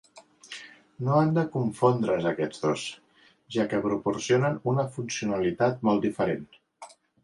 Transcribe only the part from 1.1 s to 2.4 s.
han de confondre's